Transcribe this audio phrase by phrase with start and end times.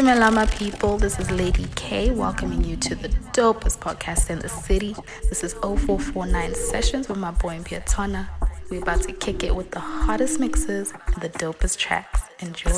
[0.00, 4.96] Dumelama people, this is Lady K welcoming you to the dopest podcast in the city.
[5.28, 8.26] This is 0449 Sessions with my boy Piatona.
[8.70, 12.22] We're about to kick it with the hottest mixes and the dopest tracks.
[12.38, 12.70] Enjoy.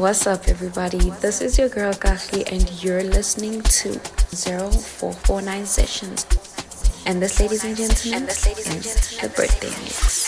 [0.00, 1.10] What's up, everybody?
[1.20, 6.53] This is your girl Kahi, and you're listening to 0449 Sessions
[7.06, 10.23] and this, ladies and gentlemen, and this, ladies and gentlemen, the birthday mix.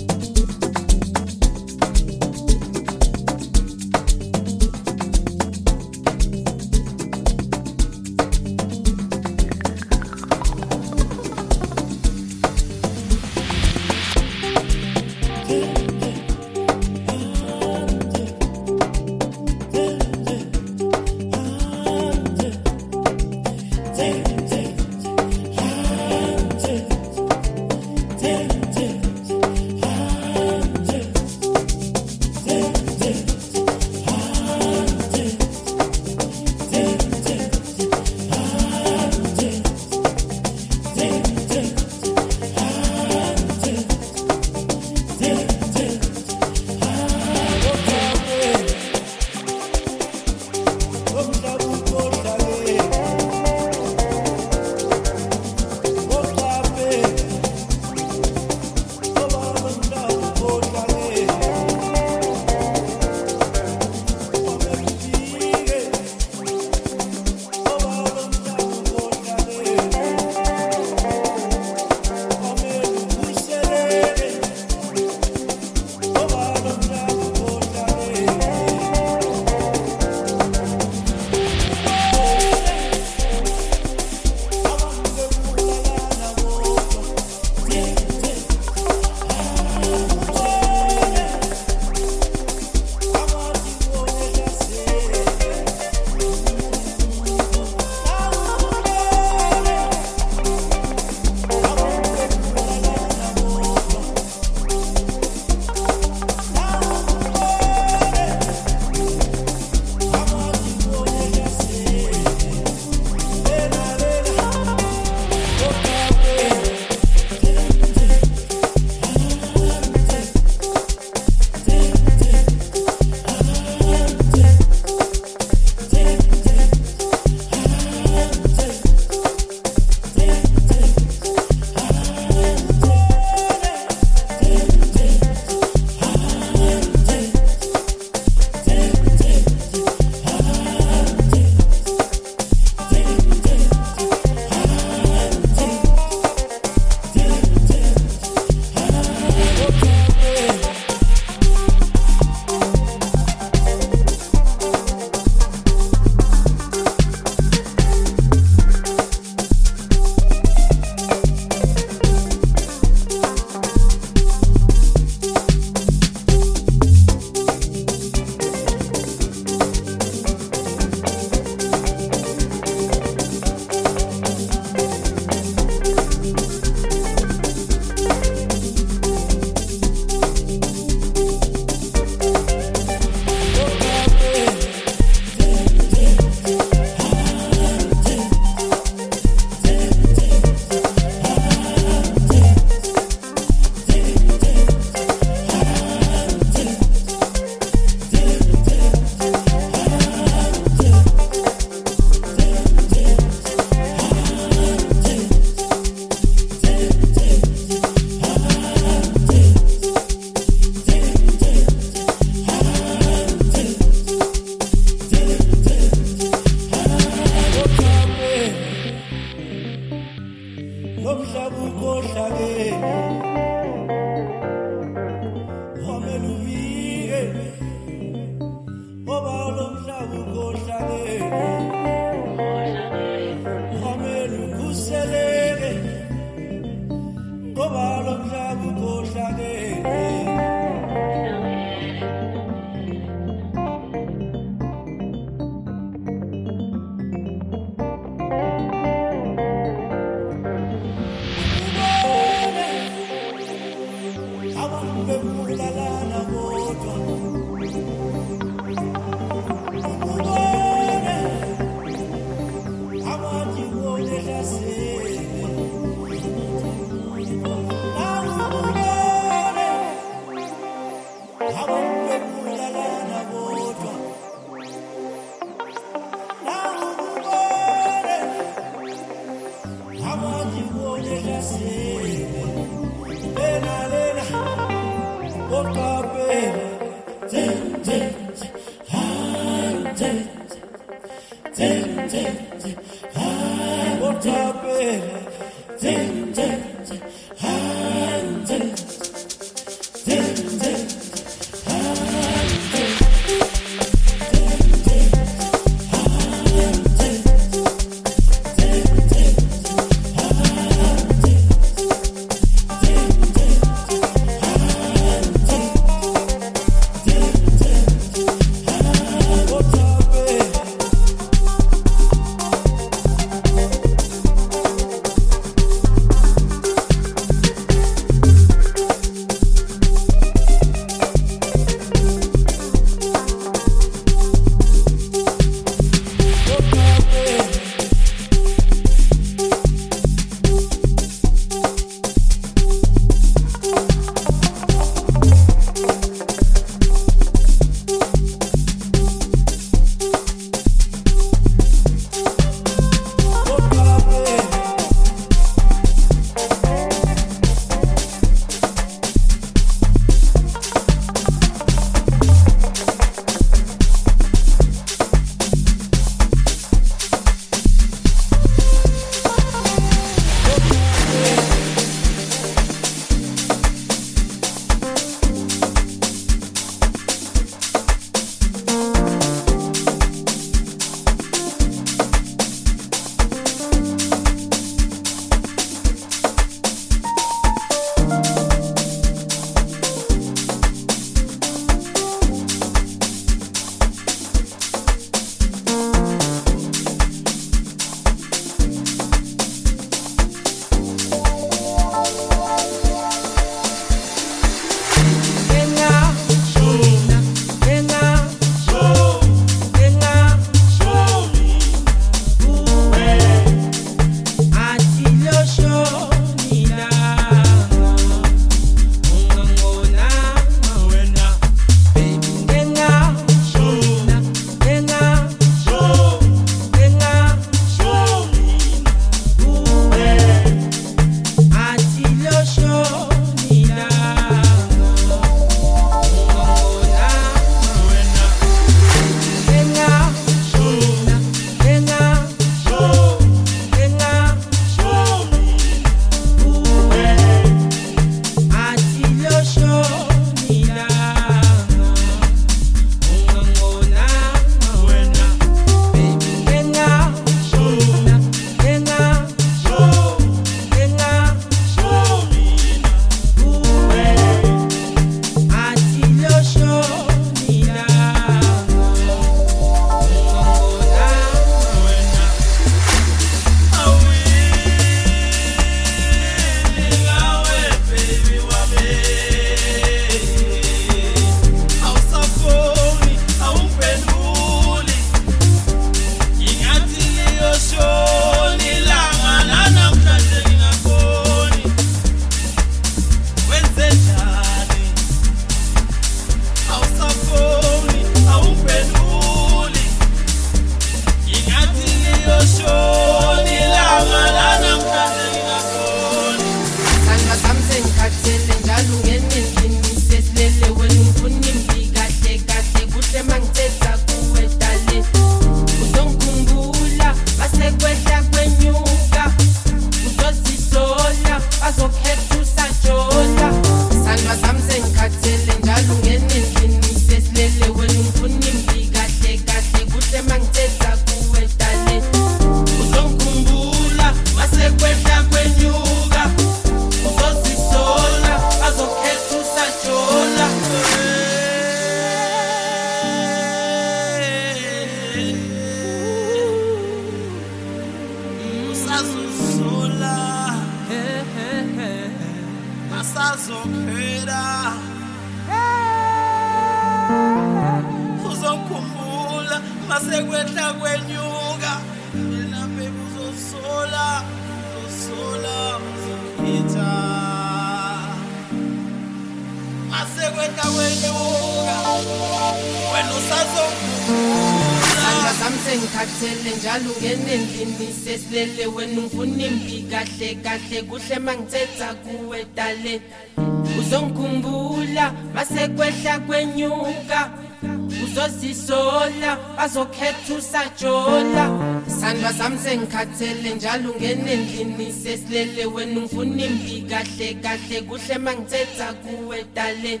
[593.62, 600.00] njalo ungena endlini sesilele wena ungifuna imbi kahle kahle kuhle mangithetha kuwe dale.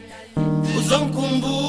[0.78, 1.61] Uzongikhumbula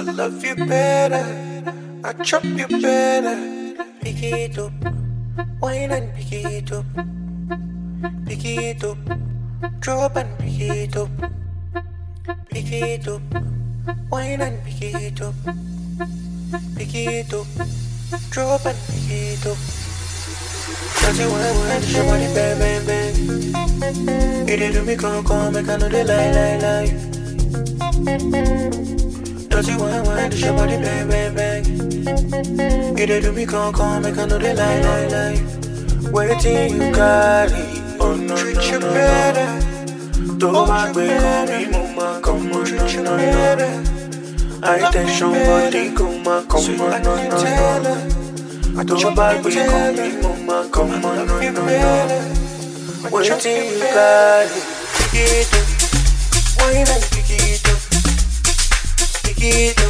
[0.00, 1.26] I love you better,
[2.02, 3.36] I chop you better.
[4.00, 4.72] Pick it up,
[5.60, 6.86] wine and pick it up.
[8.24, 8.96] Pick it up,
[9.80, 11.10] drop and pick it up.
[12.48, 13.20] Pick it up,
[14.10, 15.34] wine and pick it up.
[16.76, 17.46] Pick it up,
[18.30, 19.58] drop and pick it up.
[20.96, 24.48] Cause you want to show money, bang, bang, bang.
[24.48, 26.56] It do me, come, come, make I know they lie, lie,
[28.16, 28.79] lie.
[29.60, 32.96] Cause you want wine, this your body bang, bang, bang?
[32.96, 36.90] You they do me come, come, make I know they lie, lie, lie Waiting you
[36.90, 40.38] got it, oh no, no no, you no, better.
[40.38, 45.94] Don't mind me, call me mama, come on, Treat no, no, no I tension body,
[45.94, 47.42] come on, come on, no, no,
[48.72, 53.10] no Don't my me, call me mama, come on, no, no, no.
[53.12, 54.46] Waiting you got
[55.12, 55.59] it,
[59.40, 59.89] get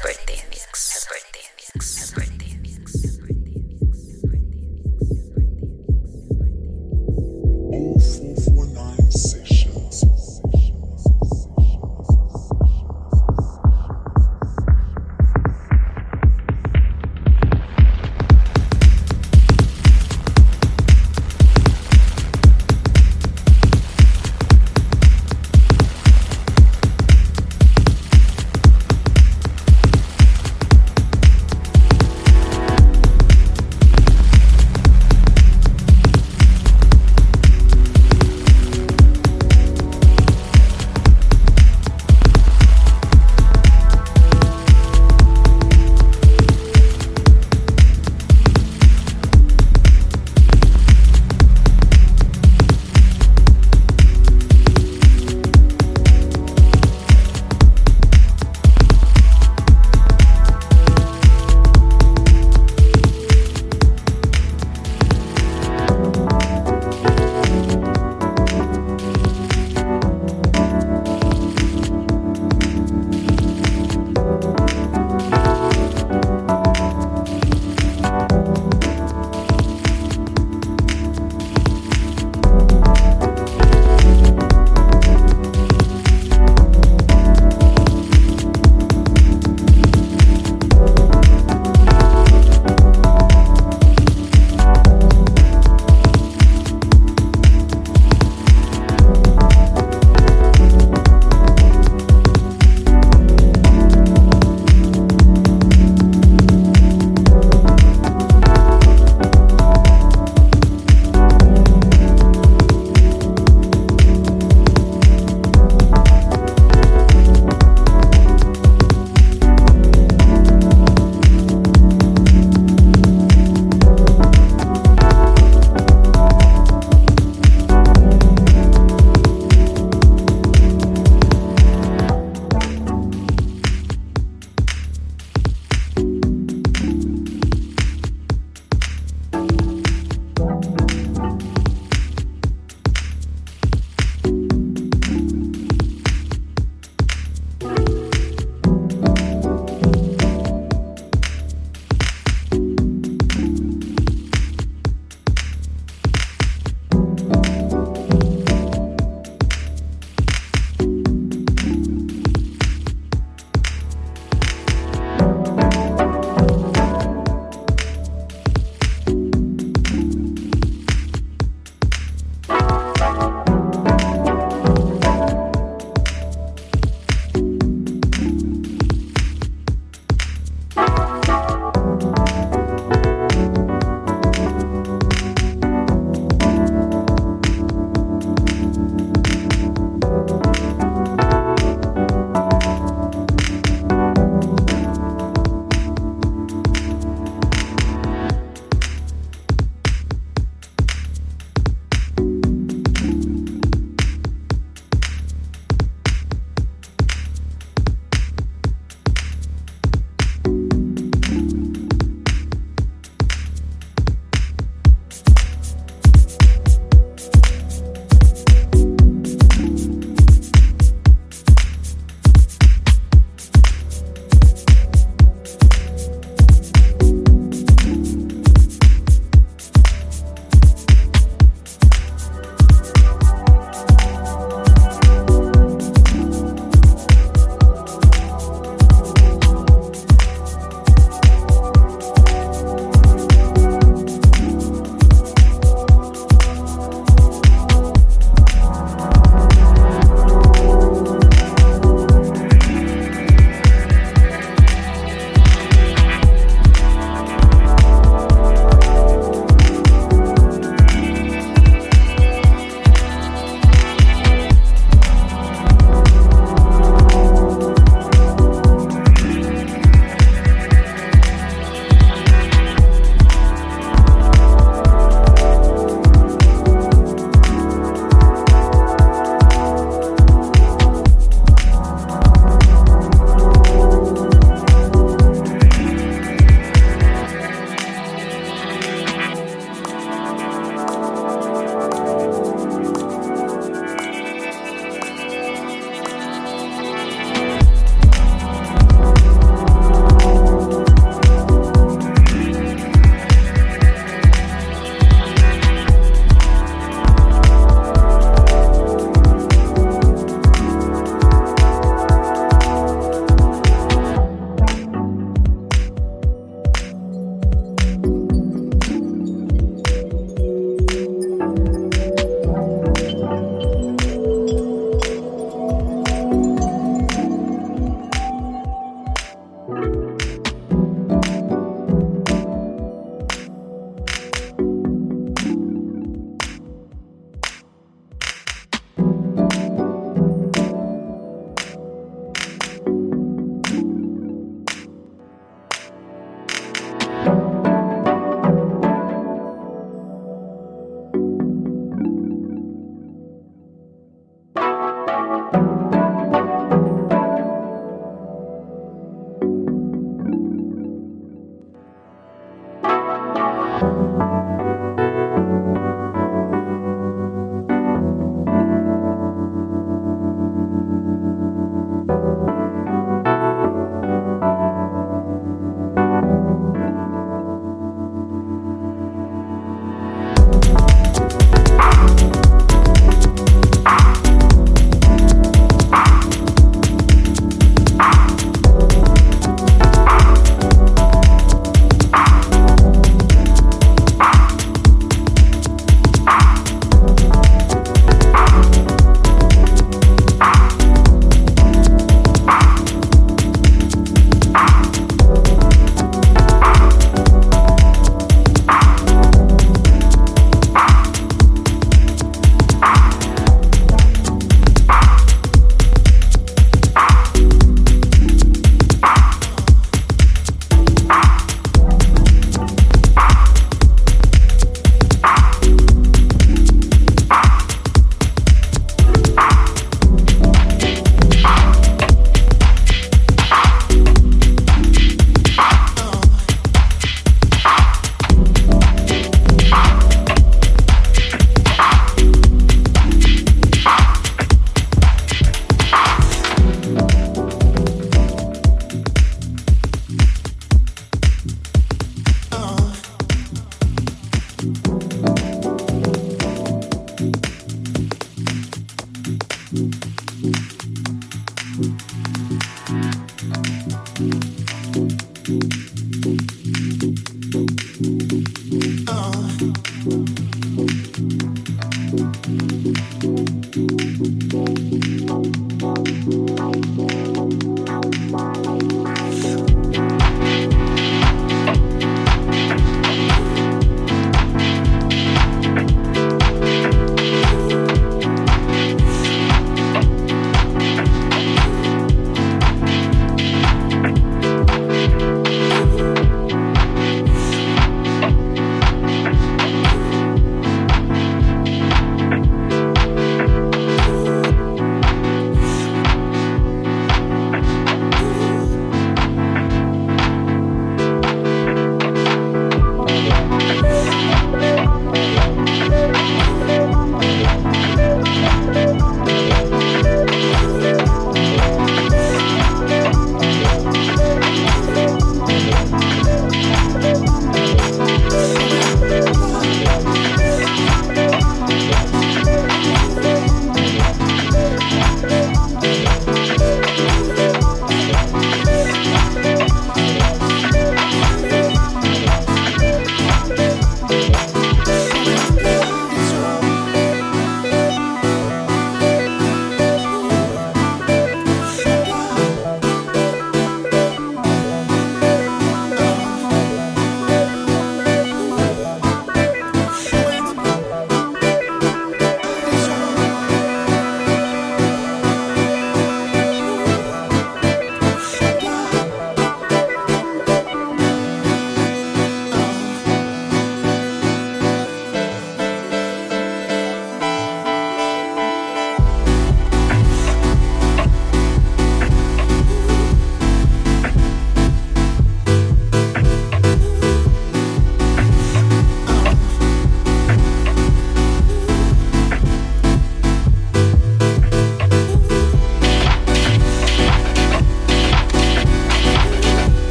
[0.00, 0.42] birthday.